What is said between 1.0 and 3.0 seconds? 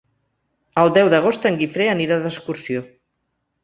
d'agost en Guifré anirà d'excursió.